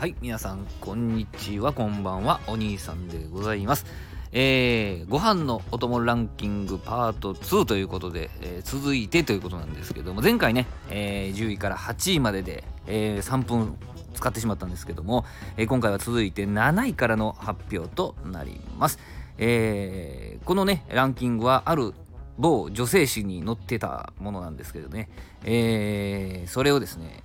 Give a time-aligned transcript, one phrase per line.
[0.00, 3.84] はい皆さんこんにちはこんばんはお兄さんでございます。
[4.32, 13.76] えー、ご飯のお供ランキングパート2ということで、えー、続いてということなんですけども前回ね、えー、10位から8位までで、えー、3分
[14.14, 15.26] 使ってしまったんですけども、
[15.58, 18.98] えー、今回は続いて7位からの発表となります、
[19.36, 21.92] えー、このねランキングはある
[22.38, 25.10] 某女性誌に載ってたものなんですけどね、
[25.44, 27.22] えー、それをですね、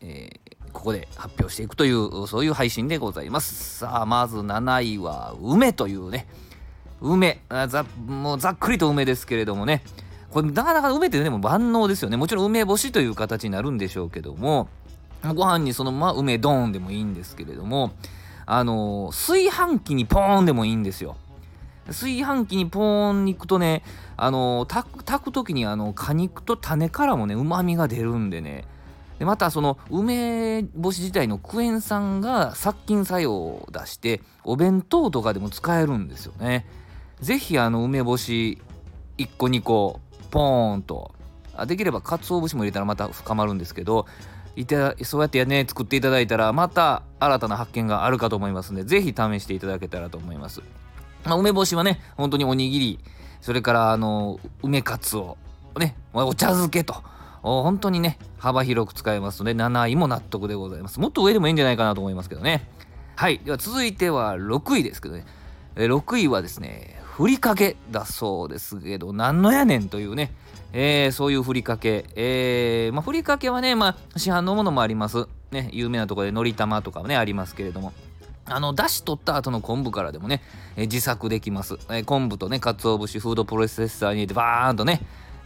[0.00, 3.78] えー、ここで発表していくというそういう配信でございます。
[3.78, 6.26] さあまず7位は梅というね
[7.00, 9.82] 梅ざもうざっくりと梅ですけれどもね。
[10.30, 12.16] これなかなか梅ってでも万能ですよね。
[12.16, 14.68] もちろん梅干しという形になるんでしょうけども
[15.22, 17.92] ご飯にそのまま梅ドーンでもいいんですけれども
[18.46, 21.16] あの炊飯器にポーンでもいいんですよ。
[21.86, 23.82] 炊飯器にポーンに行くとね
[24.16, 28.66] あの炊く時にあの果肉と種からもねうまみが出るんでね
[29.20, 36.66] でまたその梅干し自体のクエン酸が殺菌作用を出してお弁当とかでも使えるんですよね。
[37.20, 38.62] 是非あの梅干し
[39.18, 41.12] 1個2個ポーンと。
[41.66, 44.06] できれば鰹節も入れたらまた深まるんですけど
[44.56, 50.62] いたそうやってね作っていただいたらまた新たな発見があるかと思いますので是非試していただけたらと思います、
[51.24, 52.98] まあ、梅干しはね本当におにぎり
[53.42, 55.36] それからあの梅かつお
[55.78, 57.02] ねお茶漬けと。
[57.42, 61.00] 本当にね幅広く使えますので7位も納得でございます。
[61.00, 62.68] もっと上でもいいんじゃないかなと思いますけどね。
[63.16, 65.26] はいでは続いては6位ですけどね。
[65.76, 70.32] 6位はですねふりかけだそうですけど何のやねんというね
[70.72, 75.26] えー、そういうふりかけ、えー、まあ、ふりかけはね、まあ、市販のものもあります。
[75.50, 77.92] ね、有名なところでのり玉とかもね、ありますけれども、
[78.46, 80.42] あの、だし取った後の昆布からでもね、
[80.76, 81.76] え、自作できます。
[81.90, 85.00] え、昆布とね、鰹節、フードプロセッサーに入れて、バーンとね、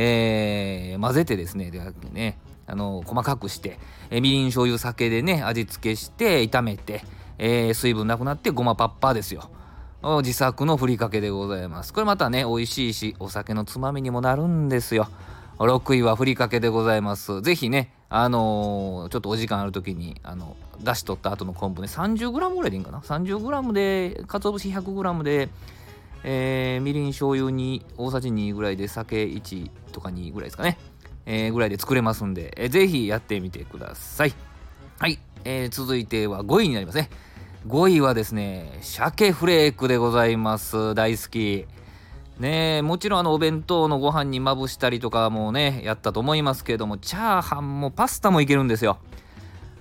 [0.00, 1.80] えー、混ぜてですね、で
[2.12, 7.02] ね、あの、細かくして、え、みりん醤油酒でね、味付けして、炒めて、
[7.36, 9.50] えー、水分なくなってごまパッパーですよ。
[10.22, 11.92] 自作のふりかけでございます。
[11.92, 15.08] これまたね、美味しいし、お酒のつまみにもなるんですよ。
[15.58, 17.42] 6位はふりかけでございます。
[17.42, 25.48] ぜひね、あのー、ちょっとお時間ある時に、あの、出し取った後の昆布ね、30g ぐらいでいいんかな ?30g で、鰹節 100g で、
[26.24, 30.78] えー、みりん醤油に大さじ2ぐらいで酒1とか2ぐらいですかね、
[31.26, 34.34] えー、ぐらいで作れますんで、えー、ぜひやってみてください。
[34.98, 37.10] はい、えー、続いては5位になりますね。
[37.66, 40.94] 5位はですね鮭フレークでございます。
[40.94, 41.66] 大好き。
[42.38, 48.98] ねえもちろんあのお弁当のご飯にまぶしたりとかもねやったと思いますけれどもチャーハンもパスタもいけるんですよ。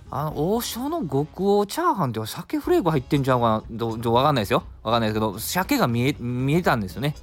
[0.10, 4.64] あの王将の極王チャーハンって鮭フレーク入ってんちゃうかなどどわかんないですよ。
[4.84, 7.16] わかんないですけど鮭が見え見えたんですよね。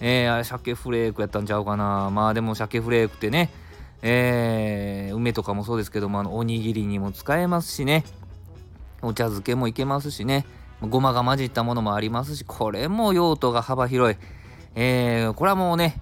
[0.00, 2.10] えー、あれ鮭フレークやったんちゃうかな。
[2.10, 3.50] まあでも鮭フレークってね
[4.02, 8.04] えー、梅とかもそうですけどもあのおにぎりにも使えますしね。
[9.00, 10.46] お茶漬けもいけますしね。
[10.80, 14.18] ごまが混じったものもありますしこれも用途が幅広い。
[14.74, 16.00] えー、これはもうね、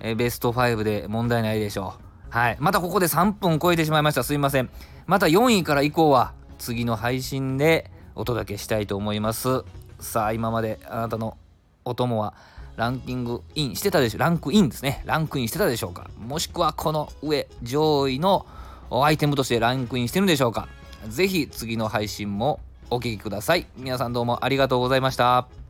[0.00, 2.05] えベスト5で問題ないでしょう。
[2.30, 2.56] はい。
[2.60, 4.24] またここで3分超えてしまいました。
[4.24, 4.70] すいません。
[5.06, 9.64] また4位から以降は次の配信でお届けしたいと思います。
[10.00, 11.36] さあ今まであなたの
[11.84, 12.34] お供は
[12.76, 15.02] ランキングインしてたでしょランクインですね。
[15.06, 16.10] ランクインしてたでしょうか。
[16.18, 18.46] もしくはこの上上位の
[18.90, 20.68] アイテムとしてランクインしてるんでしょうか。
[21.08, 22.60] ぜひ次の配信も
[22.90, 23.66] お聴きください。
[23.76, 25.65] 皆さんどうもありがとうございました。